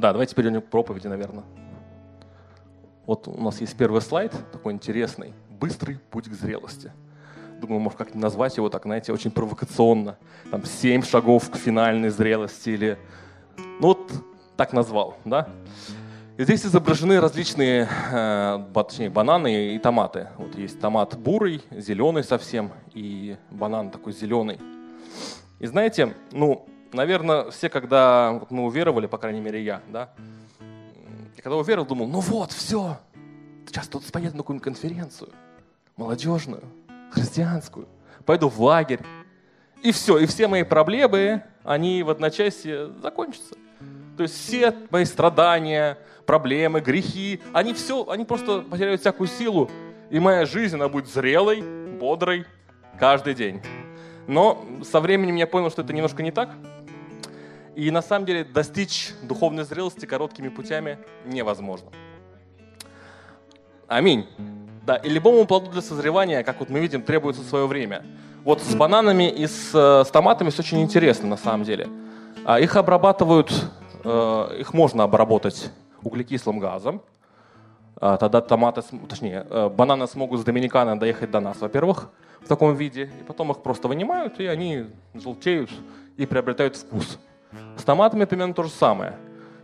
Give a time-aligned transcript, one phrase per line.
[0.00, 1.42] Да, давайте перейдем к проповеди, наверное.
[3.04, 5.34] Вот у нас есть первый слайд, такой интересный.
[5.50, 6.92] Быстрый путь к зрелости.
[7.60, 10.16] Думаю, может как-нибудь назвать его так, знаете, очень провокационно.
[10.52, 12.98] Там семь шагов к финальной зрелости или...
[13.56, 14.12] Ну вот
[14.56, 15.48] так назвал, да?
[16.36, 20.28] И здесь изображены различные, э, точнее, бананы и томаты.
[20.36, 24.60] Вот есть томат бурый, зеленый совсем, и банан такой зеленый.
[25.58, 30.10] И знаете, ну, наверное, все, когда вот мы уверовали, по крайней мере я, да,
[31.36, 32.98] и когда уверовал, думал, ну вот, все,
[33.66, 35.30] сейчас тут поеду на какую-нибудь конференцию,
[35.96, 36.62] молодежную,
[37.10, 37.86] христианскую,
[38.24, 39.00] пойду в лагерь,
[39.82, 43.54] и все, и все мои проблемы, они в одночасье закончатся.
[44.16, 49.70] То есть все мои страдания, проблемы, грехи, они все, они просто потеряют всякую силу,
[50.10, 51.62] и моя жизнь, она будет зрелой,
[51.98, 52.46] бодрой
[52.98, 53.62] каждый день.
[54.26, 56.50] Но со временем я понял, что это немножко не так,
[57.78, 61.92] и на самом деле достичь духовной зрелости короткими путями невозможно.
[63.86, 64.26] Аминь.
[64.84, 68.04] Да, и любому плоду для созревания, как вот мы видим, требуется свое время.
[68.42, 71.88] Вот с бананами и с, э, с томатами все очень интересно на самом деле.
[72.44, 73.52] А их обрабатывают,
[74.02, 75.70] э, их можно обработать
[76.02, 77.00] углекислым газом.
[78.00, 82.74] А тогда томаты, точнее, э, бананы смогут с Доминикана доехать до нас, во-первых, в таком
[82.74, 83.08] виде.
[83.20, 85.70] И потом их просто вынимают, и они желтеют
[86.16, 87.18] и приобретают вкус.
[87.76, 89.16] С томатами примерно то же самое.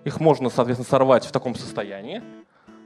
[0.05, 2.23] Их можно, соответственно, сорвать в таком состоянии,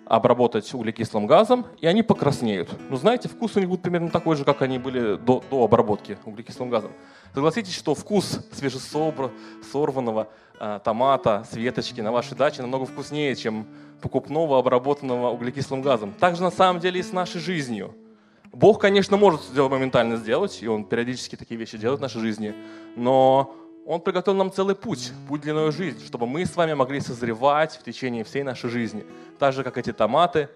[0.06, 2.70] обработать углекислым газом, и они покраснеют.
[2.88, 6.16] Но знаете, вкус у них будет примерно такой же, как они были до, до обработки
[6.24, 6.92] углекислым газом.
[7.34, 13.66] Согласитесь, что вкус свежесорванного э, томата с веточки на вашей даче намного вкуснее, чем
[14.00, 16.14] покупного, обработанного углекислым газом.
[16.18, 17.94] Так же на самом деле и с нашей жизнью.
[18.52, 22.54] Бог, конечно, может сделать моментально сделать, и Он периодически такие вещи делает в нашей жизни,
[22.96, 23.54] но
[23.88, 27.82] он приготовил нам целый путь, путь длинную жизнь, чтобы мы с вами могли созревать в
[27.82, 29.06] течение всей нашей жизни.
[29.38, 30.50] Так же, как эти томаты,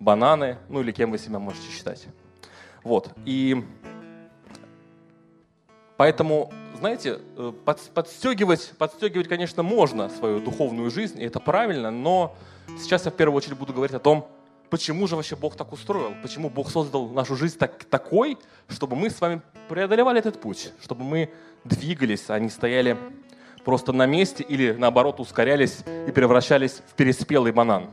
[0.00, 2.04] бананы, ну или кем вы себя можете считать.
[2.82, 3.10] Вот.
[3.24, 3.64] И
[5.96, 12.34] поэтому, знаете, э, под, подстегивать, подстегивать, конечно, можно свою духовную жизнь, и это правильно, но
[12.80, 14.28] сейчас я в первую очередь буду говорить о том,
[14.70, 19.08] почему же вообще Бог так устроил, почему Бог создал нашу жизнь так, такой, чтобы мы
[19.08, 19.40] с вами
[19.72, 21.30] преодолевали этот путь, чтобы мы
[21.64, 22.98] двигались, они стояли
[23.64, 27.88] просто на месте или наоборот ускорялись и превращались в переспелый банан.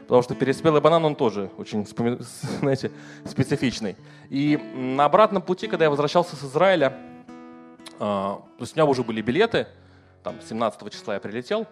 [0.00, 1.86] Потому что переспелый банан, он тоже очень,
[2.60, 2.90] знаете,
[3.24, 3.94] специфичный.
[4.30, 6.98] И на обратном пути, когда я возвращался с Израиля,
[8.00, 9.68] а, то есть у меня уже были билеты,
[10.24, 11.68] там 17 числа я прилетел,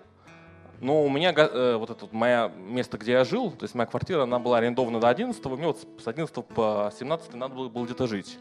[0.81, 3.87] но у меня э, вот это вот мое место, где я жил, то есть моя
[3.87, 7.85] квартира, она была арендована до 11, мне вот с 11 по 17 надо было, было
[7.85, 8.39] где-то жить.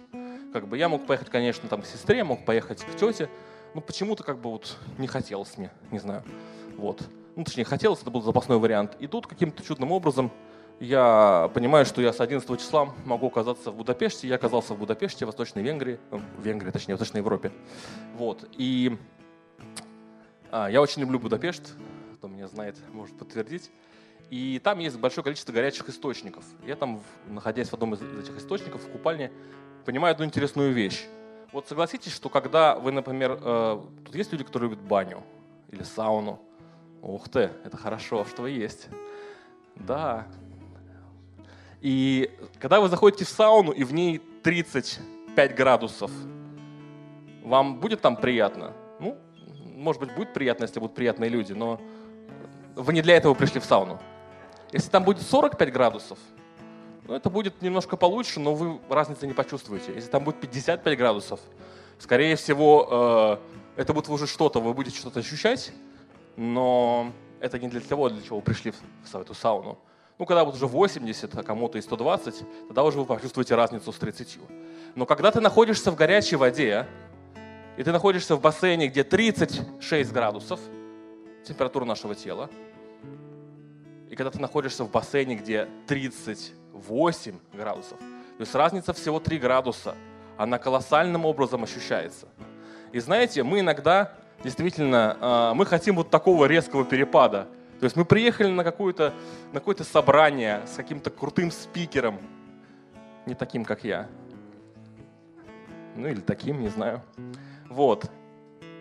[0.54, 3.30] Как бы я мог поехать, конечно, там к сестре, мог поехать к тете,
[3.76, 6.24] но почему-то как бы вот не хотелось мне, не знаю.
[6.78, 7.04] Вот.
[7.36, 8.96] Ну, точнее, хотелось, это был запасной вариант.
[9.00, 10.32] И тут каким-то чудным образом
[10.80, 14.28] я понимаю, что я с 11 числа могу оказаться в Будапеште.
[14.28, 17.52] Я оказался в Будапеште, в Восточной Венгрии, э, в Венгрии, точнее, в Восточной Европе.
[18.18, 18.48] Вот.
[18.58, 18.98] И
[20.52, 21.76] а, я очень люблю Будапешт,
[22.20, 23.72] кто меня знает, может подтвердить.
[24.30, 26.44] И там есть большое количество горячих источников.
[26.68, 29.32] Я там, находясь в одном из этих источников, в купальне,
[29.86, 31.06] понимаю одну интересную вещь.
[31.54, 35.24] Вот согласитесь, что когда вы, например, э, тут есть люди, которые любят баню
[35.72, 36.42] или сауну.
[37.02, 38.90] Ух ты, это хорошо, что вы есть.
[39.76, 40.28] Да.
[41.80, 42.30] И
[42.60, 46.12] когда вы заходите в сауну, и в ней 35 градусов,
[47.46, 48.74] вам будет там приятно?
[49.00, 49.18] Ну,
[49.78, 51.80] может быть, будет приятно, если будут приятные люди, но
[52.80, 54.00] вы не для этого пришли в сауну.
[54.72, 56.18] Если там будет 45 градусов,
[57.08, 59.94] ну, это будет немножко получше, но вы разницы не почувствуете.
[59.94, 61.40] Если там будет 55 градусов,
[61.98, 63.40] скорее всего,
[63.76, 65.72] э, это будет уже что-то, вы будете что-то ощущать,
[66.36, 69.78] но это не для того, для чего вы пришли в эту сауну.
[70.18, 73.96] Ну, когда будет уже 80, а кому-то и 120, тогда уже вы почувствуете разницу с
[73.96, 74.38] 30.
[74.96, 76.86] Но когда ты находишься в горячей воде,
[77.78, 80.60] и ты находишься в бассейне, где 36 градусов,
[81.46, 82.50] температура нашего тела,
[84.20, 87.98] когда ты находишься в бассейне, где 30 8 градусов.
[88.00, 89.96] То есть разница всего 3 градуса.
[90.36, 92.28] Она колоссальным образом ощущается.
[92.92, 94.12] И знаете, мы иногда
[94.44, 97.48] действительно, а, мы хотим вот такого резкого перепада.
[97.80, 99.14] То есть мы приехали на какое-то
[99.54, 102.20] на какое собрание с каким-то крутым спикером,
[103.26, 104.10] не таким, как я.
[105.96, 107.02] Ну или таким, не знаю.
[107.70, 108.12] Вот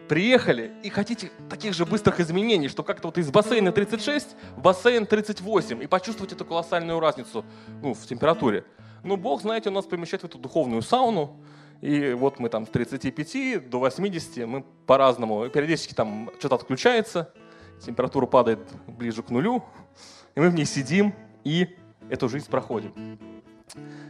[0.09, 5.07] приехали и хотите таких же быстрых изменений, что как-то вот из бассейна 36 в бассейн
[5.07, 7.45] 38 и почувствовать эту колоссальную разницу
[7.83, 8.65] ну, в температуре.
[9.05, 11.37] Но Бог, знаете, у нас помещает в эту духовную сауну,
[11.81, 17.33] и вот мы там с 35 до 80, мы по-разному, периодически там что-то отключается,
[17.85, 19.63] температура падает ближе к нулю,
[20.35, 21.15] и мы в ней сидим
[21.45, 21.77] и
[22.11, 23.19] эту жизнь проходим.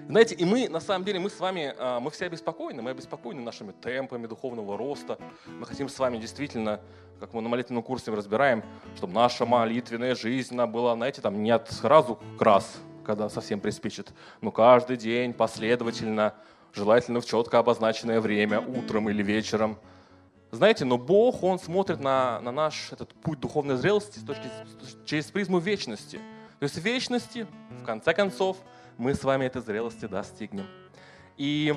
[0.08, 3.42] Знаете, и мы, на самом деле, мы с вами, а, мы все обеспокоены, мы обеспокоены
[3.42, 5.18] нашими темпами духовного роста.
[5.46, 6.80] Мы хотим с вами действительно,
[7.20, 8.64] как мы на молитвенном курсе разбираем,
[8.96, 14.14] чтобы наша молитвенная жизнь она была, знаете, там не от сразу крас, когда совсем приспичит,
[14.40, 16.32] но каждый день последовательно,
[16.72, 19.76] желательно в четко обозначенное время, утром или вечером.
[20.52, 24.48] Знаете, но Бог, Он смотрит на, на наш этот путь духовной зрелости с точки,
[25.04, 26.16] через призму вечности.
[26.60, 27.46] То есть вечности,
[27.82, 28.56] в конце концов,
[28.98, 30.66] мы с вами этой зрелости достигнем.
[31.36, 31.74] И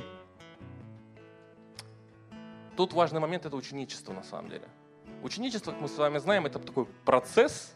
[2.75, 4.67] тут важный момент– это ученичество на самом деле.
[5.21, 7.75] Ученичество, как мы с вами знаем, это такой процесс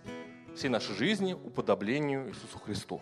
[0.56, 3.02] всей нашей жизни уподоблению Иисусу Христу.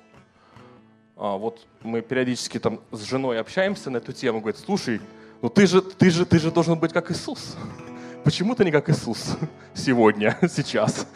[1.16, 5.00] А, вот мы периодически там с женой общаемся на эту тему, говорит, слушай,
[5.42, 7.56] ну ты же, ты же, ты же должен быть как Иисус.
[8.25, 9.38] Почему ты не как Иисус
[9.74, 11.07] сегодня, сейчас?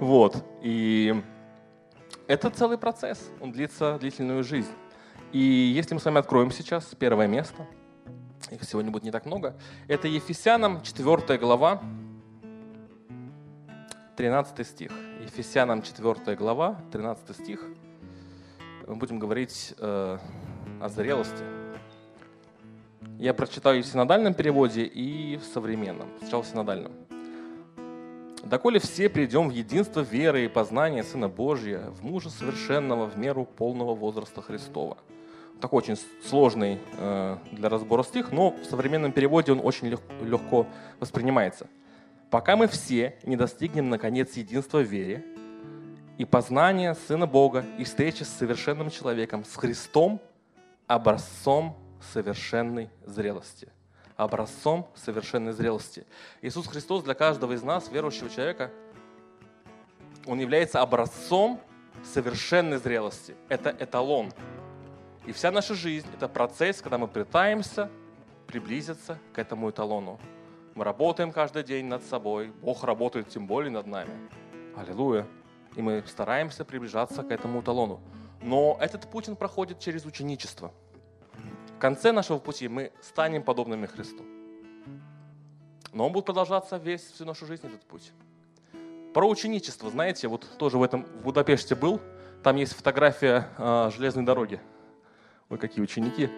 [0.00, 0.44] Вот.
[0.60, 1.22] И
[2.26, 4.70] это целый процесс, он длится длительную жизнь.
[5.32, 7.66] И если мы с вами откроем сейчас первое место,
[8.50, 9.56] их сегодня будет не так много,
[9.88, 11.82] это Ефесянам 4 глава,
[14.16, 14.92] 13 стих.
[15.20, 17.64] Ефесянам 4 глава, 13 стих.
[18.86, 20.18] Мы будем говорить э,
[20.80, 21.44] о зрелости.
[23.18, 26.08] Я прочитаю в синодальном переводе и в современном.
[26.18, 26.92] Сначала в синодальном
[28.48, 33.44] доколе все придем в единство веры и познания Сына Божия, в мужа совершенного в меру
[33.44, 34.98] полного возраста Христова.
[35.60, 40.66] Такой очень сложный э, для разбора стих, но в современном переводе он очень легко, легко
[40.98, 41.68] воспринимается.
[42.30, 45.24] «Пока мы все не достигнем, наконец, единства в вере
[46.18, 50.20] и познания Сына Бога и встречи с совершенным человеком, с Христом,
[50.88, 51.76] образцом
[52.12, 53.68] совершенной зрелости»
[54.16, 56.06] образцом совершенной зрелости.
[56.40, 58.70] Иисус Христос для каждого из нас, верующего человека,
[60.26, 61.60] Он является образцом
[62.04, 63.34] совершенной зрелости.
[63.48, 64.32] Это эталон.
[65.26, 67.90] И вся наша жизнь– это процесс, когда мы пытаемся
[68.46, 70.18] приблизиться к этому эталону.
[70.74, 72.52] Мы работаем каждый день над собой.
[72.60, 74.12] Бог работает тем более над нами.
[74.76, 75.26] Аллилуйя.
[75.76, 78.00] И мы стараемся приближаться к этому эталону.
[78.42, 80.72] Но этот путь он проходит через ученичество–
[81.82, 84.22] конце нашего пути мы станем подобными Христу.
[85.92, 88.12] Но он будет продолжаться весь всю нашу жизнь, этот путь.
[89.12, 92.00] Про ученичество, знаете, вот тоже в этом в Будапеште был,
[92.44, 94.60] там есть фотография э, железной дороги.
[95.48, 96.30] Ой, какие ученики.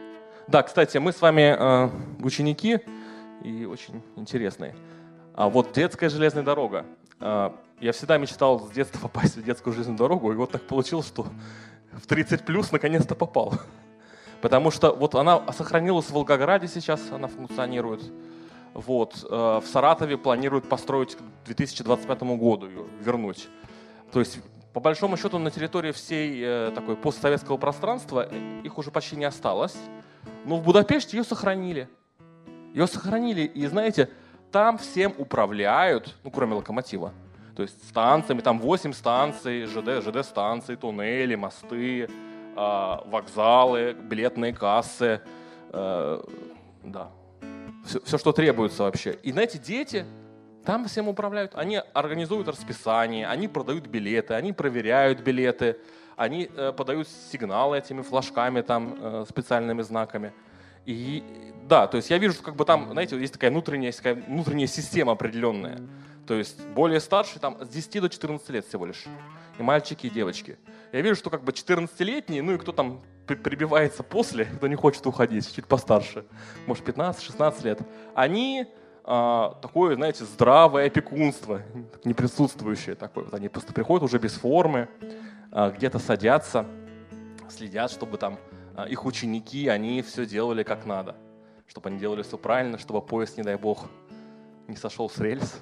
[0.48, 1.90] Да, кстати, мы с вами э,
[2.20, 2.80] ученики
[3.42, 4.74] и очень интересные.
[5.34, 6.86] А вот детская железная дорога.
[7.20, 7.50] Э,
[7.80, 11.26] я всегда мечтал с детства попасть в детскую железную дорогу, и вот так получилось, что
[11.92, 13.52] в 30 плюс наконец-то попал.
[14.44, 18.02] Потому что вот она сохранилась в Волгограде сейчас, она функционирует.
[18.74, 19.24] Вот.
[19.24, 23.48] Э, в Саратове планируют построить к 2025 году ее, вернуть.
[24.12, 24.40] То есть,
[24.74, 29.24] по большому счету, на территории всей э, такой постсоветского пространства э, их уже почти не
[29.24, 29.76] осталось.
[30.44, 31.88] Но в Будапеште ее сохранили.
[32.74, 33.46] Ее сохранили.
[33.46, 34.10] И знаете,
[34.52, 37.14] там всем управляют, ну, кроме локомотива.
[37.56, 42.10] То есть станциями, там 8 станций, ЖД, ЖД-станции, туннели, мосты,
[42.54, 45.20] вокзалы, билетные кассы,
[45.72, 46.22] э,
[46.84, 47.10] да,
[47.84, 49.18] все, все, что требуется вообще.
[49.22, 50.06] И знаете, дети
[50.64, 51.52] там всем управляют.
[51.54, 55.76] Они организуют расписание, они продают билеты, они проверяют билеты,
[56.16, 60.32] они э, подают сигналы этими флажками, там, э, специальными знаками.
[60.86, 61.22] И
[61.68, 64.14] да, то есть я вижу, что как бы там, знаете, есть такая внутренняя, есть такая
[64.14, 65.80] внутренняя система определенная.
[66.26, 69.04] То есть более старшие, там, с 10 до 14 лет всего лишь.
[69.58, 70.58] И мальчики, и девочки.
[70.92, 75.06] Я вижу, что как бы 14-летние, ну и кто там прибивается после, кто не хочет
[75.06, 76.24] уходить, чуть постарше,
[76.66, 77.80] может 15-16 лет,
[78.14, 78.66] они
[79.04, 81.62] а, такое, знаете, здравое опекунство,
[82.04, 83.24] не присутствующее такое.
[83.24, 84.88] Вот они просто приходят уже без формы,
[85.52, 86.66] а, где-то садятся,
[87.48, 88.38] следят, чтобы там
[88.76, 91.16] а, их ученики, они все делали как надо,
[91.66, 93.86] чтобы они делали все правильно, чтобы поезд, не дай бог,
[94.68, 95.60] не сошел с рельс.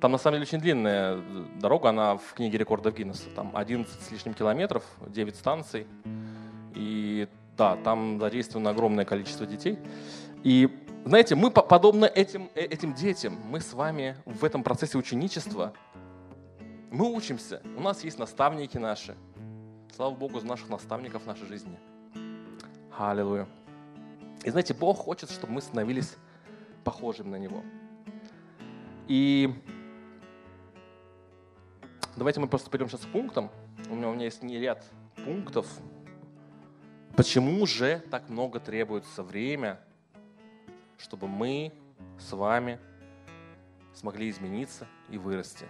[0.00, 1.20] Там на самом деле очень длинная
[1.60, 3.28] дорога, она в книге рекордов Гиннесса.
[3.34, 5.86] Там 11 с лишним километров, 9 станций.
[6.74, 7.26] И
[7.56, 9.78] да, там задействовано огромное количество детей.
[10.44, 10.68] И
[11.04, 15.72] знаете, мы подобно этим, э, этим детям, мы с вами в этом процессе ученичества,
[16.90, 17.60] мы учимся.
[17.76, 19.16] У нас есть наставники наши.
[19.96, 21.76] Слава Богу за наших наставников в нашей жизни.
[22.96, 23.48] Аллилуйя.
[24.44, 26.16] И знаете, Бог хочет, чтобы мы становились
[26.84, 27.62] похожим на Него.
[29.08, 29.52] И
[32.18, 33.48] Давайте мы просто пойдем сейчас к пунктам.
[33.88, 34.84] У меня, у меня есть не ряд
[35.24, 35.68] пунктов.
[37.16, 39.78] Почему же так много требуется время,
[40.98, 41.72] чтобы мы
[42.18, 42.80] с вами
[43.94, 45.66] смогли измениться и вырасти?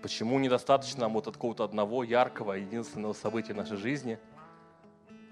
[0.00, 4.16] Почему недостаточно вот какого-то одного яркого, единственного события в нашей жизни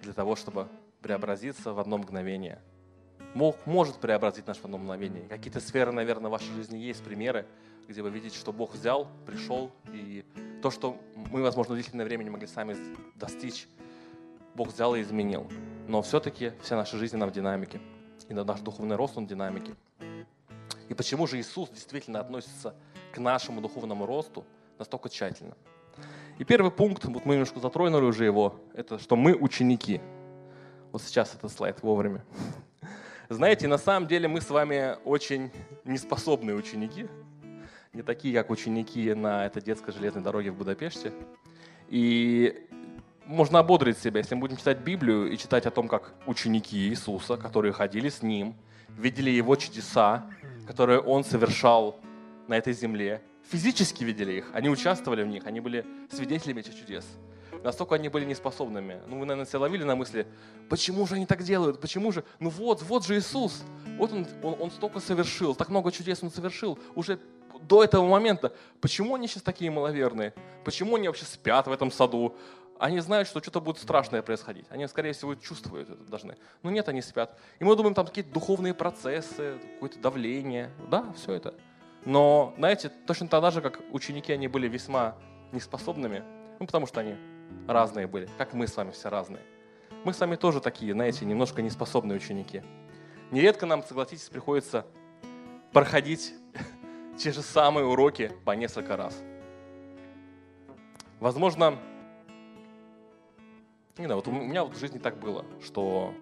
[0.02, 0.66] для того, чтобы
[1.02, 2.60] преобразиться в одно мгновение?
[3.37, 5.28] Бог может преобразить наше в одно мгновение.
[5.28, 7.46] Какие-то сферы, наверное, в вашей жизни есть примеры,
[7.90, 10.25] где вы видите, что Бог взял, пришел, и
[10.62, 10.97] то, что
[11.32, 12.76] мы, возможно, длительное время не могли сами
[13.16, 13.66] достичь,
[14.54, 15.50] Бог взял и изменил.
[15.88, 17.80] Но все-таки вся наша жизнь, она в динамике.
[18.28, 19.75] И наш духовный рост, он в динамике.
[20.88, 22.76] И почему же Иисус действительно относится
[23.12, 24.44] к нашему духовному росту
[24.78, 25.56] настолько тщательно?
[26.38, 30.00] И первый пункт, вот мы немножко затронули уже его, это что мы ученики.
[30.92, 32.25] Вот сейчас этот слайд вовремя.
[33.28, 35.50] Знаете, на самом деле мы с вами очень
[35.85, 37.09] неспособные ученики,
[37.92, 41.12] не такие, как ученики на этой детской железной дороге в Будапеште.
[41.88, 42.66] И
[43.26, 47.37] можно ободрить себя, если мы будем читать Библию и читать о том, как ученики Иисуса,
[47.37, 48.54] которые ходили с Ним,
[48.97, 50.26] видели Его чудеса,
[50.66, 51.99] которые Он совершал
[52.47, 57.04] на этой земле, физически видели их, они участвовали в них, они были свидетелями этих чудес.
[57.64, 59.00] Настолько они были неспособными.
[59.06, 60.26] Ну, вы, наверное, себя ловили на мысли,
[60.68, 62.25] почему же они так делают, почему же?
[62.38, 63.64] Ну вот, вот же Иисус,
[63.99, 67.18] вот Он, он, он столько совершил, так много чудес Он совершил, уже
[67.62, 68.52] до этого момента.
[68.81, 70.35] Почему они сейчас такие маловерные?
[70.64, 72.37] Почему они вообще спят в этом саду?
[72.81, 74.64] они знают, что что-то будет страшное происходить.
[74.71, 76.37] Они, скорее всего, чувствуют это должны.
[76.62, 77.38] Но нет, они спят.
[77.59, 80.71] И мы думаем, там какие-то духовные процессы, какое-то давление.
[80.90, 81.55] Да, все это.
[82.07, 85.14] Но, знаете, точно тогда же, как ученики, они были весьма
[85.52, 86.25] неспособными,
[86.59, 87.17] ну, потому что они
[87.69, 89.43] разные были, как мы с вами все разные.
[90.05, 92.62] Мы с вами тоже такие, знаете, немножко неспособные ученики.
[93.31, 94.87] Нередко нам, согласитесь, приходится
[95.73, 96.33] проходить
[97.20, 99.22] те же самые уроки по несколько раз.
[101.20, 101.78] Возможно,
[103.98, 106.14] не знаю, вот у меня вот в жизни так было, что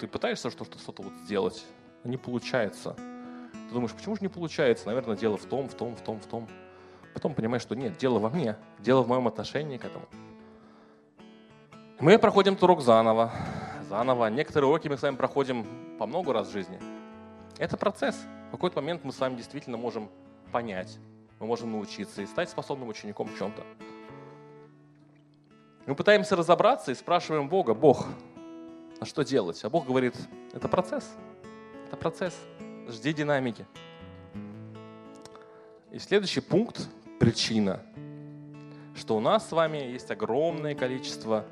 [0.00, 1.66] ты пытаешься что-то что вот сделать,
[2.04, 2.94] а не получается.
[2.94, 4.86] Ты думаешь, почему же не получается?
[4.86, 6.48] Наверное, дело в том, в том, в том, в том.
[7.12, 10.06] Потом понимаешь, что нет, дело во мне, дело в моем отношении к этому.
[11.98, 13.32] Мы проходим урок заново,
[13.88, 14.28] заново.
[14.30, 15.66] Некоторые уроки мы с вами проходим
[15.98, 16.78] по много раз в жизни.
[17.58, 18.16] Это процесс.
[18.54, 20.08] Какой-то момент мы с вами действительно можем
[20.52, 21.00] понять,
[21.40, 23.64] мы можем научиться и стать способным учеником в чем-то.
[25.86, 28.06] Мы пытаемся разобраться и спрашиваем Бога, Бог,
[29.00, 29.64] а что делать?
[29.64, 30.14] А Бог говорит,
[30.52, 31.16] это процесс,
[31.88, 32.38] это процесс,
[32.86, 33.66] жди динамики.
[35.90, 37.82] И следующий пункт, причина,
[38.94, 41.44] что у нас с вами есть огромное количество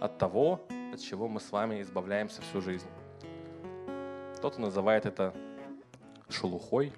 [0.00, 0.60] от того,
[0.92, 2.88] от чего мы с вами избавляемся всю жизнь.
[4.36, 5.32] Кто-то называет это
[6.32, 6.92] шелухой,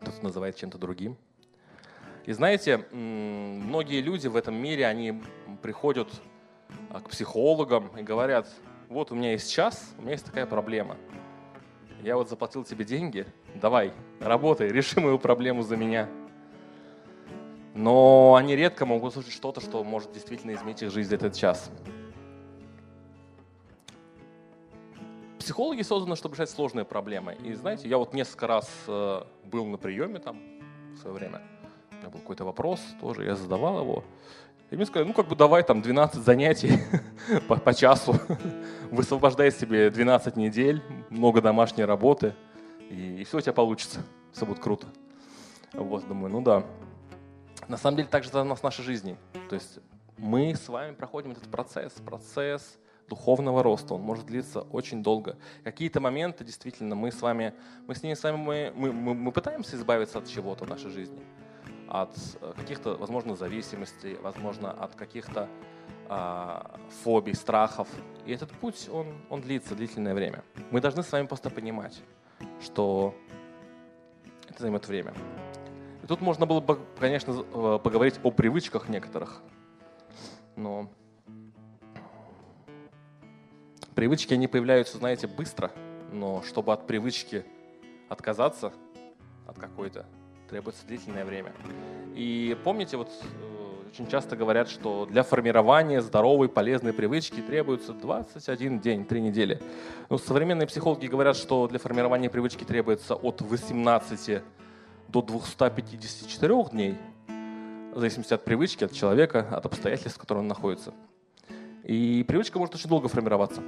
[0.00, 1.16] кто-то называет чем-то другим–
[2.24, 5.20] и знаете, многие люди в этом мире, они
[5.60, 6.08] приходят
[6.90, 8.48] а, к психологам и говорят,
[8.88, 10.96] вот у меня есть час, у меня есть такая проблема.
[12.00, 16.08] Я вот заплатил тебе деньги, давай, работай, реши мою проблему за меня.
[17.74, 21.72] Но они редко могут услышать что-то, что может действительно изменить их жизнь за этот час.
[25.42, 27.36] Психологи созданы, чтобы решать сложные проблемы.
[27.44, 30.40] И знаете, я вот несколько раз э, был на приеме там
[30.94, 31.42] в свое время–
[32.02, 34.04] меня был какой-то вопрос тоже, я задавал его.
[34.70, 36.78] И мне сказали, ну как бы давай там 12 занятий
[37.48, 38.16] по, по часу,
[38.90, 42.34] высвобождай себе 12 недель, много домашней работы,
[42.90, 44.86] и, и все у тебя получится, все будет круто.
[45.72, 46.64] Вот, думаю, ну да.
[47.68, 49.16] На самом деле так же у нас в нашей жизни.
[49.48, 49.78] То есть
[50.18, 52.78] мы с вами проходим этот процесс, процесс
[53.08, 55.36] духовного роста, он может длиться очень долго.
[55.64, 57.54] Какие-то моменты действительно мы с вами,
[57.86, 61.22] мы с ними с вами, мы, мы, мы пытаемся избавиться от чего-то в нашей жизни
[61.92, 65.46] от э, каких-то, возможно, зависимостей, возможно, от каких-то
[66.08, 66.60] э,
[67.04, 67.86] фобий, страхов.
[68.24, 70.42] И этот путь, он, он длится длительное время.
[70.70, 72.00] Мы должны с вами просто понимать,
[72.62, 73.14] что
[74.48, 75.12] это займет время.
[76.02, 79.42] И тут можно было бы, конечно, э, поговорить о привычках некоторых,
[80.56, 80.88] но
[83.94, 85.70] привычки, они появляются, знаете, быстро,
[86.12, 87.44] но чтобы от привычки
[88.08, 88.72] отказаться,
[89.46, 90.06] от какой-то,
[90.48, 91.52] требуется длительное время.
[92.14, 98.80] И помните, вот э, очень часто говорят, что для формирования здоровой, полезной привычки требуется 21
[98.80, 99.60] день, 3 недели.
[100.10, 104.42] Но современные психологи говорят, что для формирования привычки требуется от 18
[105.08, 106.96] до 254 дней,
[107.94, 110.94] в зависимости от привычки, от человека, от обстоятельств, в которых он находится.
[111.84, 113.62] И привычка может очень долго формироваться.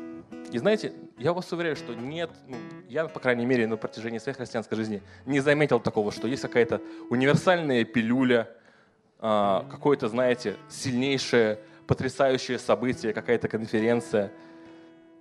[0.52, 2.57] И знаете, я вас уверяю, что нет, ну,
[2.88, 6.81] я, по крайней мере, на протяжении своей христианской жизни не заметил такого, что есть какая-то
[7.11, 8.49] универсальная пилюля,
[9.19, 14.33] а, какое-то, знаете, сильнейшее, потрясающее событие, какая-то конференция,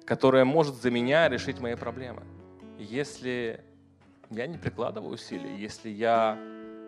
[0.05, 2.23] которая может за меня решить мои проблемы.
[2.77, 3.61] Если
[4.29, 6.37] я не прикладываю усилий, если я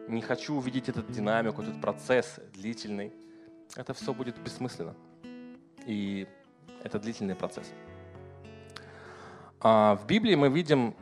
[0.08, 3.12] не хочу увидеть этот динамику, этот процесс длительный,
[3.76, 4.96] это все будет бессмысленно.
[5.86, 6.28] И
[6.84, 7.72] это длительный процесс.
[9.68, 10.94] А в Библии мы видим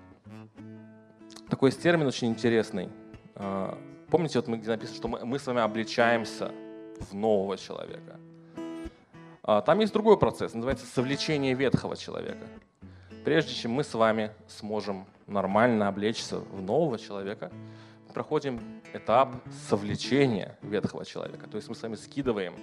[1.50, 2.88] такой термин очень интересный.
[3.36, 3.78] А,
[4.10, 6.50] помните, вот мы где написано, что мы, мы с вами обличаемся
[6.98, 8.22] в нового человека.
[9.44, 12.48] А там есть другой процесс, называется совлечение ветхого человека.
[13.26, 17.52] Прежде чем мы с вами сможем нормально облечься в нового человека,
[18.14, 18.62] проходим
[18.94, 19.36] этап
[19.68, 21.50] совлечения ветхого человека.
[21.50, 22.54] То есть мы с вами скидываем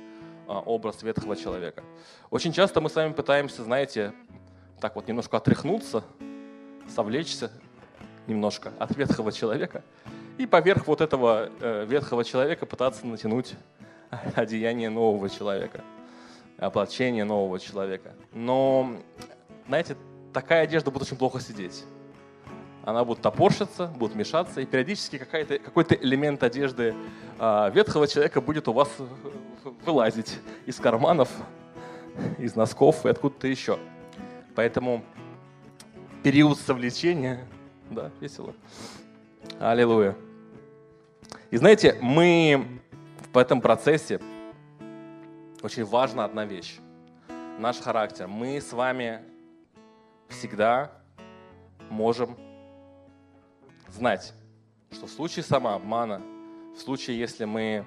[0.49, 1.85] а, образ ветхого человека.
[2.31, 4.15] Очень часто мы с вами пытаемся, знаете,
[4.81, 6.03] так вот немножко отряхнуться,
[6.89, 7.51] совлечься
[8.27, 9.83] немножко от ветхого человека
[10.39, 13.55] и поверх вот этого э, ветхого человека пытаться натянуть
[14.35, 15.83] одеяние нового человека,
[16.59, 18.13] облачение нового человека.
[18.33, 18.97] Но,
[19.67, 19.97] знаете,
[20.33, 21.85] такая одежда будет очень плохо сидеть
[22.85, 26.95] она будет топорщиться, будет мешаться, и периодически какой-то элемент одежды
[27.39, 28.89] э, ветхого человека будет у вас
[29.85, 31.29] вылазить из карманов,
[32.39, 33.79] из носков и откуда-то еще.
[34.61, 35.03] Поэтому
[36.23, 37.47] период совлечения,
[37.89, 38.53] да, весело.
[39.59, 40.15] Аллилуйя.
[41.51, 42.83] И знаете, мы
[43.33, 44.21] в этом процессе
[45.63, 46.77] очень важна одна вещь.
[47.59, 48.29] Наш характер.
[48.29, 49.23] Мы с вами
[50.29, 50.93] всегда
[51.89, 52.37] можем
[53.89, 54.35] знать,
[54.93, 56.21] что в случае самообмана,
[56.77, 57.87] в случае, если мы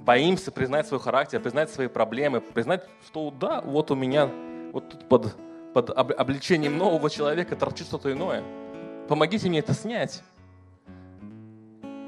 [0.00, 4.30] боимся признать свой характер, признать свои проблемы, признать, что да, вот у меня
[4.72, 5.36] вот тут под,
[5.72, 8.42] под обличением нового человека торчит что-то иное.
[9.08, 10.22] Помогите мне это снять.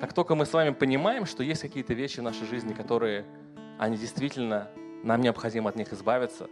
[0.00, 3.24] Как только мы с вами понимаем, что есть какие-то вещи в нашей жизни, которые,
[3.78, 4.68] они действительно,
[5.02, 6.48] нам необходимо от них избавиться,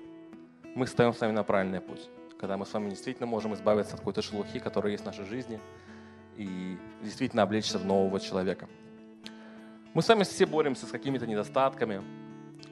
[0.74, 2.08] мы встаем с вами на правильный путь.
[2.40, 5.60] Когда мы с вами действительно можем избавиться от какой-то шелухи, которая есть в нашей жизни–
[6.36, 8.68] и действительно облечься в нового человека.
[9.94, 12.02] Мы с вами все боремся с какими-то недостатками,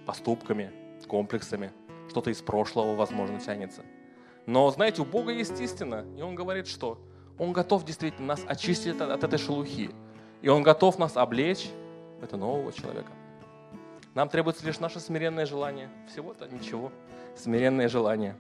[0.07, 0.71] поступками,
[1.07, 1.73] комплексами.
[2.09, 3.83] Что-то из прошлого, возможно, тянется.
[4.47, 6.99] Но, знаете, у Бога есть истина, и Он говорит, что
[7.39, 9.91] Он готов действительно нас очистить от, этой шелухи.
[10.43, 11.71] И Он готов нас облечь
[12.21, 13.13] в это нового человека.
[14.15, 15.89] Нам требуется лишь наше смиренное желание.
[16.09, 16.91] Всего-то ничего.
[17.37, 18.37] Смиренное желание.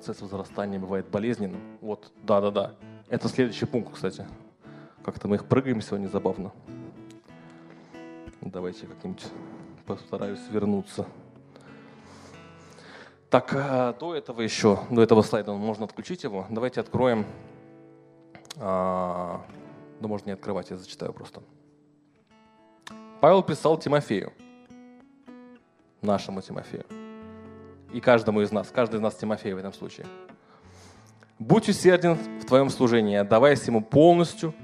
[0.00, 1.60] процесс возрастания бывает болезненным.
[1.80, 2.74] Вот, да-да-да.
[3.08, 4.26] Это следующий пункт, кстати.
[5.04, 6.52] Как-то мы их прыгаем сегодня забавно.
[8.40, 9.24] Давайте как-нибудь
[9.86, 11.06] постараюсь вернуться.
[13.28, 16.46] Так, а, до этого еще, до этого слайда можно отключить его.
[16.50, 17.26] Давайте откроем.
[18.56, 19.44] А,
[20.00, 21.42] да можно не открывать, я зачитаю просто.
[23.20, 24.32] Павел писал Тимофею,
[26.00, 26.84] нашему Тимофею
[27.92, 30.06] и каждому из нас, каждый из нас Тимофей в этом случае.
[31.38, 34.54] Будь усерден в твоем служении, отдаваясь ему полностью,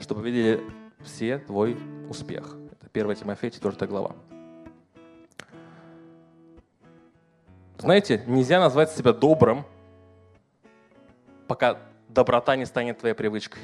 [0.00, 0.60] чтобы видели
[1.04, 1.76] все твой
[2.08, 2.56] успех.
[2.96, 4.16] Это 1 Тимофея, 4 глава.
[7.78, 9.64] Знаете, нельзя назвать себя добрым,
[11.46, 11.78] пока
[12.08, 13.60] доброта не станет твоей привычкой.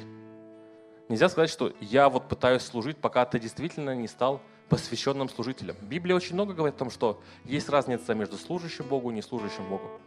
[1.09, 5.75] Нельзя сказать, что я вот пытаюсь служить, пока ты действительно не стал посвященным служителям.
[5.81, 9.99] Библия очень много говорит о том, что есть разница между служащим Богу и неслужащим Богу.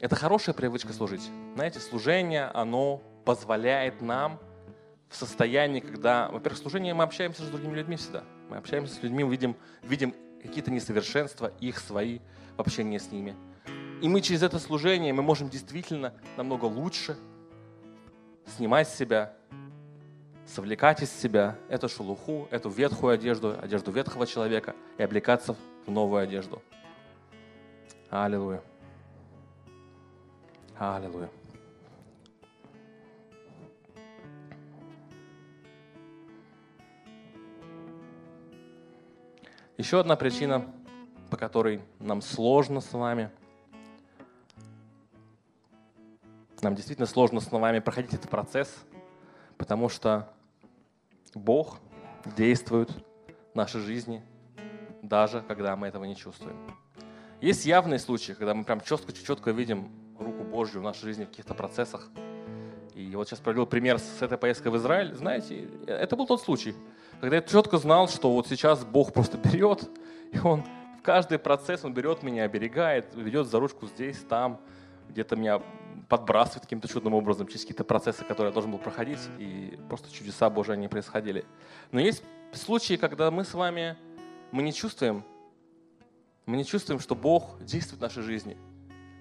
[0.00, 1.30] Это хорошая привычка служить.
[1.54, 4.38] Знаете, служение, оно позволяет нам
[5.08, 8.24] в состоянии, когда, во-первых, служение мы общаемся с другими людьми всегда.
[8.48, 12.20] Мы общаемся с людьми, видим, видим какие-то несовершенства, их свои
[12.56, 13.34] в общении с ними.
[14.02, 17.16] И мы через это служение мы можем действительно намного лучше
[18.56, 19.34] снимать себя
[20.46, 26.22] совлекать из себя эту шелуху, эту ветхую одежду, одежду ветхого человека и облекаться в новую
[26.22, 26.62] одежду.
[28.10, 28.62] Аллилуйя.
[30.78, 31.30] Аллилуйя.
[39.78, 40.64] Еще одна причина,
[41.30, 43.30] по которой нам сложно с вами,
[46.62, 48.74] нам действительно сложно с вами проходить этот процесс,
[49.58, 50.32] потому что
[51.34, 51.78] Бог
[52.36, 52.90] действует
[53.52, 54.24] в нашей жизни,
[55.02, 56.56] даже когда мы этого не чувствуем.
[57.42, 61.28] Есть явные случаи, когда мы прям четко, четко видим руку Божью в нашей жизни в
[61.28, 62.08] каких-то процессах.
[62.94, 65.14] И вот сейчас провел пример с этой поездкой в Израиль.
[65.14, 66.74] Знаете, это был тот случай,
[67.20, 69.88] когда я четко знал, что вот сейчас Бог просто берет,
[70.32, 70.64] и Он
[70.98, 74.60] в каждый процесс Он берет меня, оберегает, ведет за ручку здесь, там,
[75.08, 75.62] где-то меня
[76.08, 80.48] подбрасывает каким-то чудным образом через какие-то процессы, которые я должен был проходить, и просто чудеса
[80.50, 81.44] Божьи они происходили.
[81.90, 83.96] Но есть случаи, когда мы с вами,
[84.52, 85.24] мы не чувствуем,
[86.44, 88.56] мы не чувствуем, что Бог действует в нашей жизни.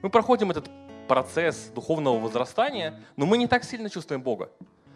[0.03, 0.69] Мы проходим этот
[1.07, 4.51] процесс духовного возрастания, но мы не так сильно чувствуем Бога.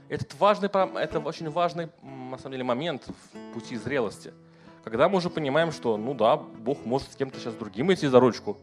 [0.10, 4.34] Этот важный, это очень важный, на самом деле, момент в пути зрелости.
[4.84, 8.20] Когда мы уже понимаем, что, ну да, Бог может с кем-то сейчас другим идти за
[8.20, 8.58] ручку.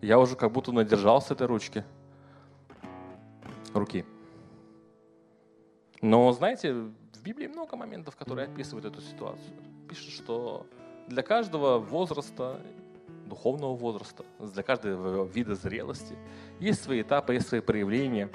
[0.00, 1.84] Я уже как будто надержался этой ручки.
[3.74, 4.06] Руки.
[6.00, 9.54] Но, знаете, в Библии много моментов, которые описывают эту ситуацию.
[9.90, 10.66] Пишет, что
[11.08, 12.58] для каждого возраста,
[13.26, 16.16] духовного возраста, для каждого вида зрелости
[16.58, 18.30] есть свои этапы, есть свои проявления.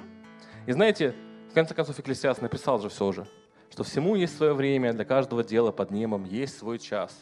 [0.68, 1.16] И знаете,
[1.52, 3.28] в конце концов, Экклесиас написал же все же,
[3.70, 7.14] что всему есть свое время, для каждого дела под небом есть свой час.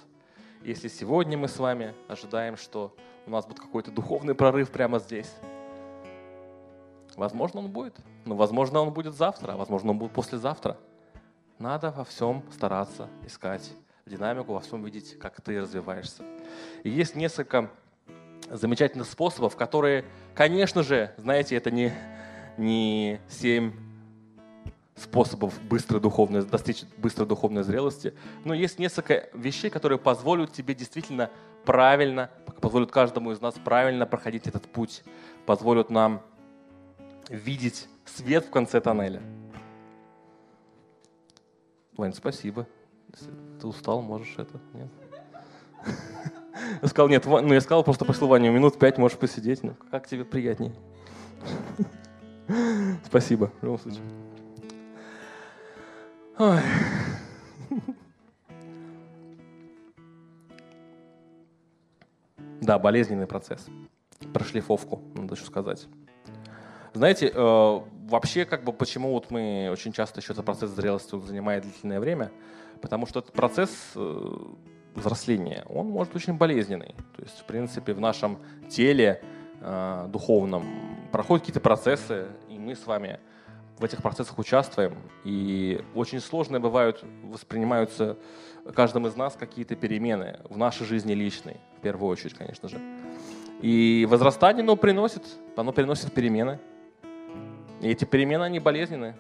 [0.61, 5.33] Если сегодня мы с вами ожидаем, что у нас будет какой-то духовный прорыв прямо здесь,
[7.15, 7.95] возможно, он будет.
[8.25, 10.77] Но, возможно, он будет завтра, возможно, он будет послезавтра.
[11.57, 13.67] Надо во всем стараться искать
[14.05, 16.23] динамику, во всем видеть, как ты развиваешься.
[16.83, 17.71] И есть несколько
[18.47, 21.91] замечательных способов, которые, конечно же, знаете, это не,
[22.57, 23.88] не семь
[24.99, 28.13] способов быстрой духовной, достичь быстрой духовной зрелости.
[28.43, 31.29] Но есть несколько вещей, которые позволят тебе действительно
[31.65, 32.29] правильно,
[32.61, 35.03] позволят каждому из нас правильно проходить этот путь,
[35.45, 36.21] позволят нам
[37.29, 39.21] видеть свет в конце тоннеля.
[41.95, 42.67] Вань, спасибо.
[43.13, 44.59] Если ты устал, можешь это.
[44.73, 44.87] Нет?
[46.81, 49.63] Я сказал, нет, ну я сказал, просто пошел Ваня, минут пять можешь посидеть.
[49.63, 50.73] Ну, как тебе приятнее?
[53.05, 54.03] Спасибо, в любом случае.
[56.39, 56.61] Ой.
[62.61, 63.67] Да, болезненный процесс.
[64.33, 65.87] Прошлифовку, надо еще сказать.
[66.93, 71.63] Знаете, э, вообще, как бы, почему вот мы очень часто еще этот процесс зрелости занимает
[71.63, 72.31] длительное время?
[72.81, 74.35] Потому что этот процесс э,
[74.95, 76.95] взросления, он может быть очень болезненный.
[77.17, 79.21] То есть, в принципе, в нашем теле
[79.59, 80.65] э, духовном
[81.11, 83.19] проходят какие-то процессы, и мы с вами
[83.79, 88.17] в этих процессах участвуем, и очень сложные бывают, воспринимаются
[88.75, 92.79] каждым из нас какие-то перемены в нашей жизни личной, в первую очередь, конечно же.
[93.61, 95.23] И возрастание, оно приносит,
[95.55, 96.59] оно приносит перемены.
[97.81, 99.15] И эти перемены, они болезненные.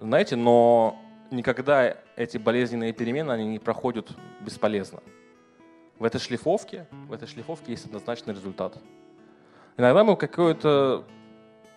[0.00, 0.98] Знаете, но
[1.30, 5.00] никогда эти болезненные перемены, они не проходят бесполезно.
[5.98, 8.78] В этой шлифовке, в этой шлифовке есть однозначный результат.
[9.76, 11.04] Иногда мы какое-то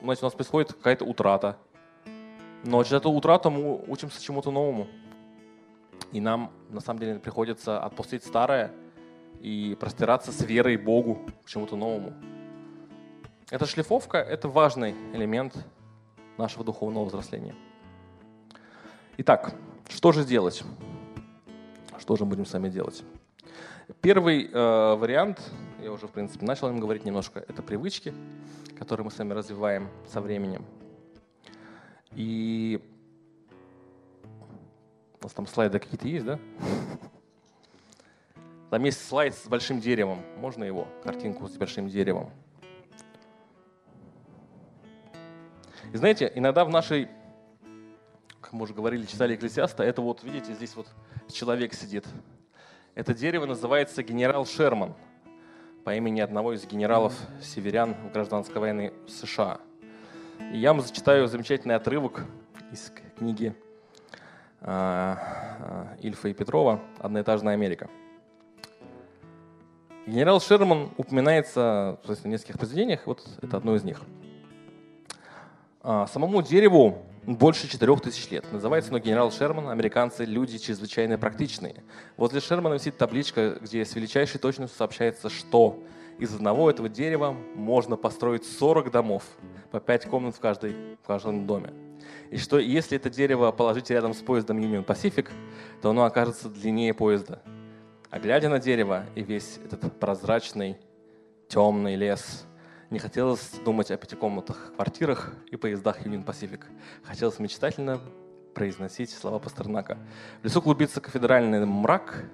[0.04, 1.58] знаете, у нас происходит какая-то утрата.
[2.64, 4.88] Но через эту утрату мы учимся чему-то новому.
[6.12, 8.72] И нам, на самом деле, приходится отпустить старое
[9.40, 12.14] и простираться с верой Богу к чему-то новому.
[13.50, 15.56] Эта шлифовка– это важный элемент
[16.38, 17.56] нашего духовного взросления.
[19.18, 19.54] Итак,
[19.90, 20.64] что же делать?
[22.00, 23.04] Что же будем с вами делать?
[24.02, 25.42] Первый э, вариант,
[25.82, 28.13] я уже, в принципе, начал им говорить немножко, это привычки
[28.82, 30.65] который мы с вами развиваем со временем.
[32.13, 32.82] И
[35.20, 36.39] у нас там слайды какие-то есть, да?
[38.72, 40.24] Там есть слайд с большим деревом.
[40.38, 42.32] Можно его, картинку с большим деревом?
[45.94, 47.08] И знаете, иногда в нашей,
[48.39, 50.88] как мы уже говорили, читали Экклесиаста, это вот, видите, здесь вот
[51.32, 52.08] человек сидит.
[52.96, 54.96] Это дерево называется генерал Шерман–
[55.84, 59.60] по имени одного из генералов-северян в гражданской войны США.
[60.54, 62.26] И я вам зачитаю замечательный отрывок
[62.72, 63.56] из книги
[64.62, 65.17] а,
[65.60, 67.89] а, Ильфа и Петрова «Одноэтажная Америка».
[70.06, 74.02] Генерал Шерман упоминается в нескольких произведениях, вот это одно из них.
[75.82, 78.46] А, самому дереву больше четырех тысяч лет.
[78.52, 79.70] Называется оно генерал Шерман.
[79.70, 81.84] Американцы– люди чрезвычайно практичные.
[82.18, 85.84] Возле Шермана висит табличка, где с величайшей точностью сообщается, что
[86.18, 89.24] из одного этого дерева можно построить 40 домов,
[89.72, 91.74] по 5 комнат в, каждой, в каждом доме.
[92.32, 95.30] И что если это дерево положить рядом с поездом Union Pacific,
[95.82, 97.42] то оно окажется длиннее поезда.
[98.10, 100.78] А глядя на дерево и весь этот прозрачный,
[101.48, 102.46] темный лес–
[102.92, 106.66] не хотелось думать о пятикомнатных квартирах и поездах Union Pacific.
[107.04, 108.02] Хотелось мечтательно
[108.54, 109.98] произносить слова Пастернака.
[110.42, 112.26] В лесу клубится кафедральный мрак,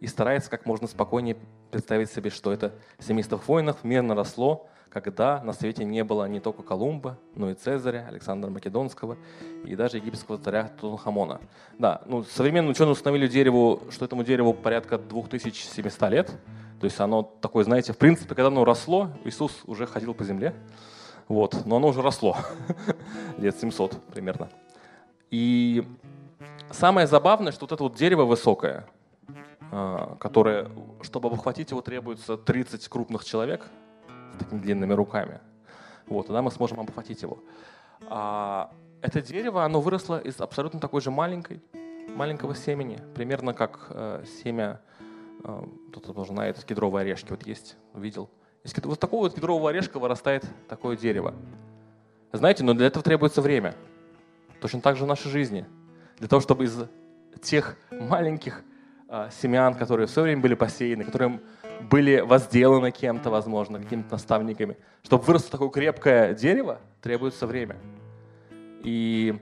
[0.00, 1.38] и старается как можно спокойнее
[1.70, 6.62] представить себе, что это семейство воинов мирно росло, когда на свете не было не только
[6.62, 9.16] Колумба, но и Цезаря, Александра Македонского
[9.64, 11.40] и даже египетского царя Тутанхамона.
[11.78, 16.30] Да, ну, современные ученые установили дереву, что этому дереву порядка 2700 лет,
[16.78, 20.54] то есть оно такое, знаете, в принципе, когда оно росло, Иисус уже ходил по земле,
[21.26, 22.36] вот, но оно уже росло,
[23.38, 24.50] лет 700 примерно.
[25.30, 25.86] И
[26.70, 28.86] самое забавное, что вот это вот дерево высокое,
[29.70, 33.70] а, которое, чтобы обхватить его, требуется 30 крупных человек,
[34.34, 35.40] с такими длинными руками.
[36.06, 37.38] Вот, тогда мы сможем обхватить его.
[38.08, 41.62] А это дерево, оно выросло из абсолютно такой же маленькой,
[42.08, 44.80] маленького семени, примерно как э, семя,
[45.44, 48.30] э, кто-то тоже знает, кедровые орешки вот есть, видел.
[48.64, 51.34] Из вот такого вот кедрового орешка вырастает такое дерево.
[52.32, 53.74] Знаете, но для этого требуется время.
[54.60, 55.66] Точно так же в нашей жизни.
[56.18, 56.78] Для того, чтобы из
[57.42, 58.62] тех маленьких
[59.08, 61.40] э, семян, которые все время были посеяны, которые
[61.90, 67.76] были возделаны кем-то, возможно, какими-то наставниками, чтобы выросло такое крепкое дерево, требуется время.
[68.82, 69.38] И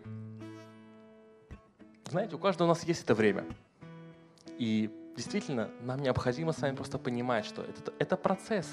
[2.11, 3.45] знаете, у каждого у нас есть это время.
[4.59, 8.69] И действительно, нам необходимо с вами просто понимать, что это, это процесс.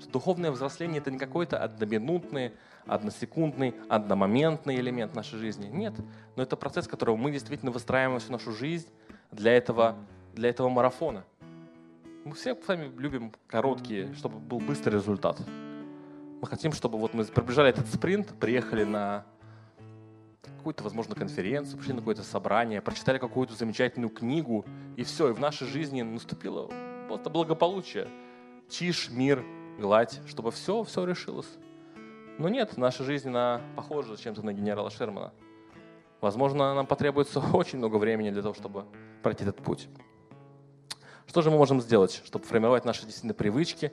[0.00, 2.52] Что духовное взросление это не какой-то одноминутный,
[2.86, 5.66] односекундный, одномоментный элемент нашей жизни.
[5.66, 5.94] Нет,
[6.36, 8.88] но это процесс, которого мы действительно выстраиваем всю нашу жизнь
[9.30, 9.96] для этого,
[10.34, 11.24] для этого марафона.
[12.22, 15.40] Мы все с вами любим короткие, чтобы был быстрый результат.
[16.42, 19.24] Мы хотим, чтобы вот мы приближали этот спринт, приехали на
[20.42, 25.40] какую-то, возможно, конференцию, пришли на какое-то собрание, прочитали какую-то замечательную книгу, и все, и в
[25.40, 26.70] нашей жизни наступило
[27.08, 28.06] просто благополучие.
[28.68, 29.42] Тишь, мир,
[29.78, 31.48] гладь, чтобы все, все решилось.
[32.36, 35.32] Но нет, наша жизнь, она похожа чем-то на генерала Шермана.
[36.20, 38.84] Возможно, нам потребуется очень много времени для того, чтобы
[39.22, 39.88] пройти этот путь.
[41.30, 43.92] Что же мы можем сделать, чтобы формировать наши действительно привычки?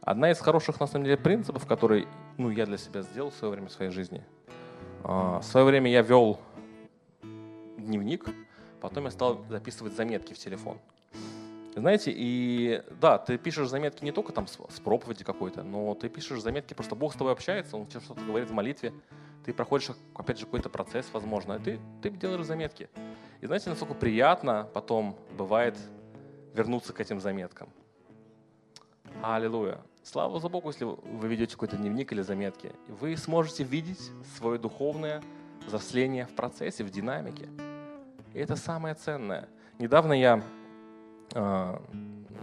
[0.00, 2.08] Одна из хороших, на самом деле, принципов, который
[2.38, 4.24] ну, я для себя сделал в свое время в своей жизни.
[5.04, 6.40] А, в свое время я вел
[7.76, 8.24] дневник,
[8.80, 10.78] потом я стал записывать заметки в телефон.
[11.76, 16.08] Знаете, и да, ты пишешь заметки не только там с, с проповеди какой-то, но ты
[16.08, 18.94] пишешь заметки, просто Бог с тобой общается, Он тебе что-то говорит в молитве,
[19.44, 22.88] ты проходишь, опять же, какой-то процесс, возможно, и ты, ты делаешь заметки.
[23.42, 25.76] И знаете, насколько приятно потом бывает
[26.54, 27.68] вернуться к этим заметкам.
[29.20, 29.78] Аллилуйя.
[30.04, 32.70] Слава за Богу, если вы ведете какой-то дневник или заметки.
[32.86, 35.24] Вы сможете видеть свое духовное
[35.66, 37.48] взросление в процессе, в динамике.
[38.32, 39.48] И это самое ценное.
[39.80, 40.40] Недавно я,
[41.34, 41.78] э,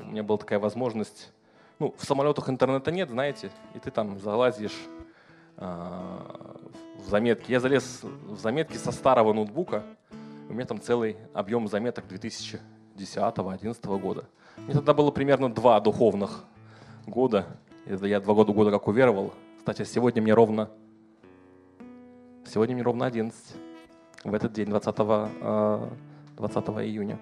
[0.02, 1.32] у меня была такая возможность,
[1.80, 4.78] ну, в самолетах интернета нет, знаете, и ты там залазишь
[5.56, 7.54] э, в заметки.
[7.54, 9.86] Я залез в заметки со старого ноутбука,
[10.50, 14.26] у меня там целый объем заметок 2010-2011 года.
[14.58, 16.44] Мне тогда было примерно два духовных
[17.06, 17.46] года.
[17.86, 19.34] Это я два года, года как уверовал.
[19.60, 20.70] Кстати, сегодня мне ровно
[22.52, 23.38] Сегодня мне ровно 11.
[24.24, 27.20] В этот день, 20, 20 июня.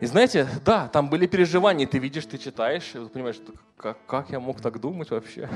[0.00, 3.40] И знаете, да, там были переживания, ты видишь, ты читаешь, и понимаешь,
[3.76, 5.48] как, как я мог так думать вообще,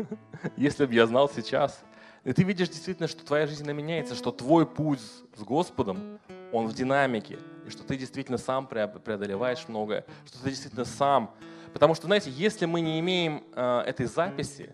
[0.56, 1.82] если бы я знал сейчас.
[2.24, 6.18] И ты видишь действительно, что твоя жизнь меняется, что твой путь с Господом,
[6.52, 11.34] он в динамике, и что ты действительно сам преодолеваешь многое, что ты действительно сам.
[11.72, 14.70] Потому что, знаете, если мы не имеем э, этой записи,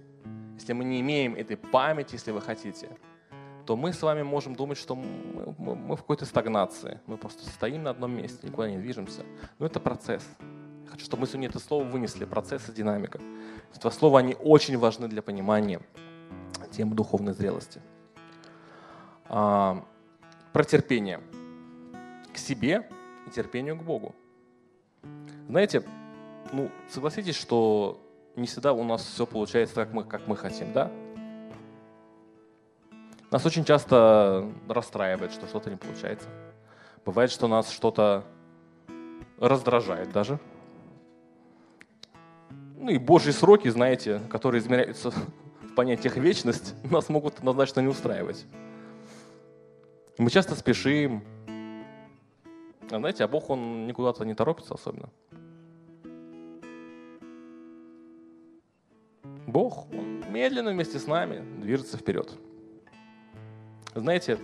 [0.54, 2.88] если мы не имеем этой памяти, если вы хотите,
[3.66, 7.00] то мы с вами можем думать, что мы, мы, мы в какой-то стагнации.
[7.06, 9.22] Мы просто стоим на одном месте, никуда не движемся.
[9.58, 10.24] Но это процесс.
[10.84, 12.24] Я хочу, чтобы мы сегодня это слово вынесли.
[12.24, 13.20] Процесс и динамика.
[13.74, 15.80] Это слово, они очень важны для понимания
[16.76, 17.80] темы духовной зрелости.
[19.28, 19.84] А,
[20.52, 21.20] про терпение
[22.32, 22.88] к себе
[23.26, 24.14] и терпению к Богу.
[25.48, 25.82] Знаете,
[26.52, 28.00] ну, согласитесь, что
[28.36, 30.90] не всегда у нас все получается так, мы, как мы хотим, да?
[33.30, 36.28] Нас очень часто расстраивает, что что-то не получается.
[37.04, 38.24] Бывает, что нас что-то
[39.38, 40.38] раздражает даже.
[42.76, 45.12] Ну и Божьи сроки, знаете, которые измеряются
[45.76, 48.44] понятиях вечность, нас могут однозначно не устраивать.
[50.18, 51.22] Мы часто спешим.
[52.90, 55.10] А знаете, а Бог, Он никуда-то не торопится особенно.
[59.46, 62.32] Бог, Он медленно вместе с нами движется вперед.
[63.94, 64.38] Знаете,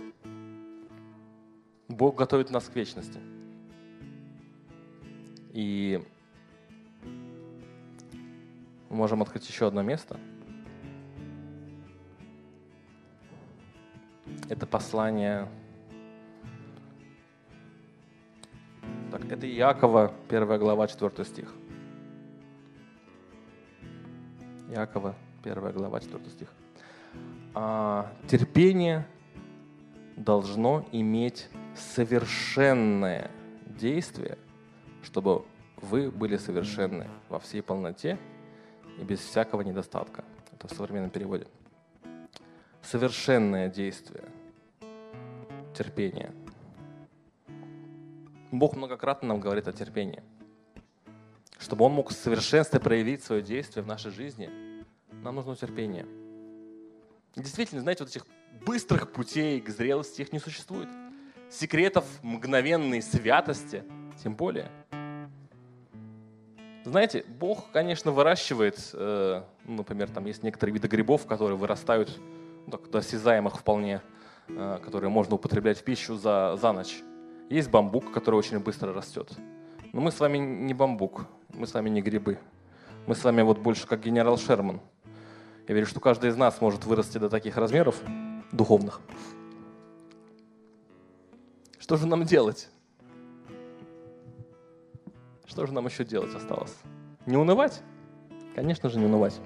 [1.87, 3.19] Бог готовит нас к вечности.
[5.51, 6.01] И
[8.89, 10.19] мы можем открыть еще одно место.
[14.49, 15.47] Это послание
[19.13, 21.53] Так, это Иакова, 1 глава, 4 стих.
[24.71, 26.47] Иакова, 1 глава, 4 стих.
[27.53, 29.05] А, терпение
[30.17, 33.29] должно иметь совершенное
[33.67, 34.39] действие,
[35.03, 35.45] чтобы
[35.77, 38.17] вы были совершенны во всей полноте
[38.99, 40.25] и без всякого недостатка.
[40.51, 41.45] Это в современном переводе.
[42.93, 44.23] Совершенное действие,
[45.75, 46.31] терпение.
[48.51, 50.21] Бог многократно нам говорит о терпении.
[51.53, 54.47] Что чтобы Он мог в совершенстве проявить свое действие в нашей жизни,
[55.23, 56.05] нам нужно терпение.
[57.35, 58.27] Действительно, знаете, вот этих
[58.63, 60.89] быстрых путей к зрелости их не существует.
[61.49, 63.83] Секретов мгновенной святости
[64.21, 64.69] тем более.
[66.85, 72.19] Знаете, Бог, конечно, выращивает, э, ну, например, там есть некоторые виды грибов, которые вырастают
[72.69, 74.01] так, до осязаемых вполне,
[74.47, 77.01] э, которые можно употреблять в пищу за, за ночь.
[77.49, 79.31] Есть бамбук, который очень быстро растет.
[79.91, 82.39] Но мы с вами не бамбук, мы с вами не грибы.
[83.05, 84.79] Мы с вами вот больше как генерал Шерман.
[85.67, 88.01] Я верю, что каждый из нас может вырасти до таких размеров
[88.51, 89.01] духовных.
[91.79, 92.69] Что же нам делать?
[95.45, 96.75] Что же нам еще делать осталось?
[97.25, 97.81] Не унывать?
[98.55, 99.39] Конечно же, не унывать.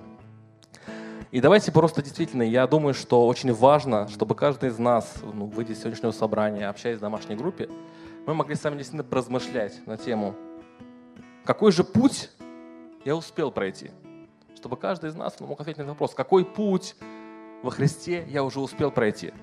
[1.31, 5.73] И давайте просто действительно, я думаю, что очень важно, чтобы каждый из нас, ну, выйдя
[5.73, 7.69] из сегодняшнего собрания, общаясь в домашней группе,
[8.25, 10.35] мы могли сами действительно размышлять на тему,
[11.43, 12.29] какой же путь
[13.03, 13.91] я успел пройти?
[14.55, 16.95] Чтобы каждый из нас мог ответить на этот вопрос, какой путь
[17.61, 19.33] во Христе я уже успел пройти?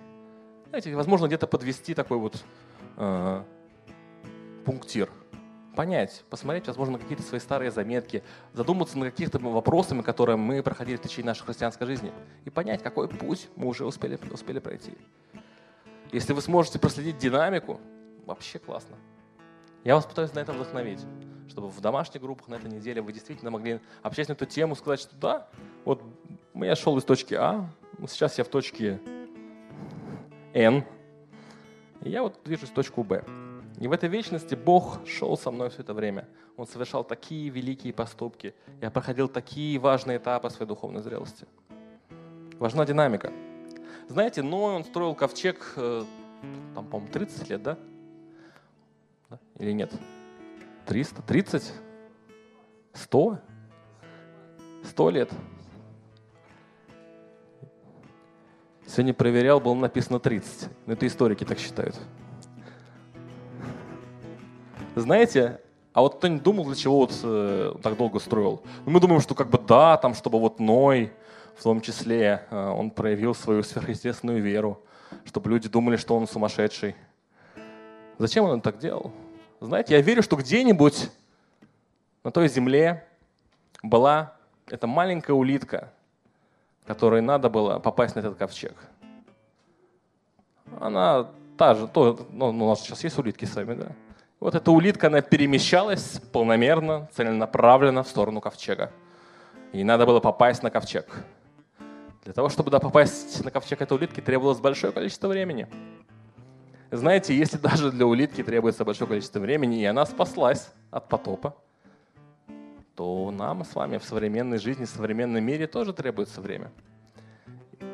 [0.68, 2.42] Знаете, возможно, где-то подвести такой вот
[2.97, 3.42] э,
[4.64, 5.11] пунктир,
[5.74, 11.02] понять, посмотреть, возможно, какие-то свои старые заметки, задуматься над какими-то вопросами, которые мы проходили в
[11.02, 12.12] течение нашей христианской жизни,
[12.44, 14.92] и понять, какой путь мы уже успели, успели пройти.
[16.12, 17.80] Если вы сможете проследить динамику,
[18.24, 18.96] вообще классно.
[19.82, 21.00] Я вас пытаюсь на это вдохновить,
[21.48, 25.00] чтобы в домашних группах на этой неделе вы действительно могли общаться на эту тему, сказать,
[25.00, 25.48] что да,
[25.84, 26.02] вот
[26.54, 27.68] я шел из точки А,
[28.06, 29.00] сейчас я в точке
[30.54, 30.84] N,
[32.00, 33.24] и я вот движусь в точку Б.
[33.78, 36.28] И в этой вечности Бог шел со мной все это время.
[36.56, 38.54] Он совершал такие великие поступки.
[38.80, 41.46] Я проходил такие важные этапы своей духовной зрелости.
[42.58, 43.32] Важна динамика.
[44.08, 46.04] Знаете, Ной, он строил ковчег, э,
[46.74, 47.78] там, по-моему, 30 лет, да?
[49.58, 49.92] Или нет?
[50.87, 51.22] 300?
[51.22, 51.72] 30?
[52.92, 53.38] 100?
[54.84, 55.30] 100 лет?
[58.87, 60.70] Сегодня проверял, было написано 30.
[60.87, 61.98] Но это историки так считают.
[64.94, 65.61] Знаете,
[65.92, 68.62] а вот кто-нибудь думал, для чего вот э, так долго строил?
[68.85, 71.12] Ну, мы думаем, что как бы да, там, чтобы вот Ной,
[71.57, 74.80] в том числе, э, он проявил свою сверхъестественную веру,
[75.24, 76.94] чтобы люди думали, что он сумасшедший.
[78.18, 79.12] Зачем он так делал?
[79.61, 81.11] Знаете, я верю, что где-нибудь
[82.22, 83.07] на той земле
[83.83, 85.92] была эта маленькая улитка,
[86.87, 88.74] которой надо было попасть на этот ковчег.
[90.80, 93.88] Она та же, то, ну, у нас сейчас есть улитки с вами, да?
[94.44, 98.92] Вот эта улитка, она перемещалась полномерно, целенаправленно в сторону ковчега.
[99.72, 101.24] И надо было попасть на ковчег.
[102.24, 105.66] Для того, чтобы да, попасть на ковчег этой улитки, требовалось большое количество времени.
[106.90, 111.57] Знаете, если даже для улитки требуется большое количество времени, и она спаслась от потопа,
[112.96, 116.70] то нам с вами в современной жизни, в современном мире тоже требуется время.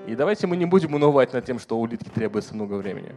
[0.08, 3.14] И давайте мы не будем унывать над тем, что у улитки требуется много времени.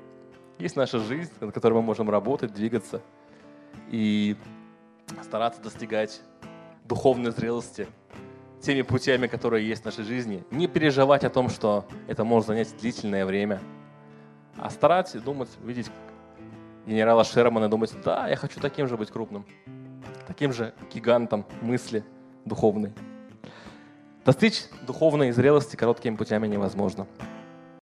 [0.60, 3.02] Есть наша жизнь, на которой мы можем работать, двигаться
[3.90, 4.36] и
[5.22, 6.22] стараться достигать
[6.86, 7.88] духовной зрелости
[8.62, 10.44] теми путями, которые есть в нашей жизни.
[10.52, 13.62] Не переживать о том, что это может занять длительное время–
[14.58, 15.90] а стараться думать, видеть
[16.86, 19.46] генерала Шермана, думать, да, я хочу таким же быть крупным,
[20.28, 22.04] таким же гигантом мысли
[22.46, 22.94] духовной.
[24.26, 27.08] Достичь духовной зрелости короткими путями невозможно.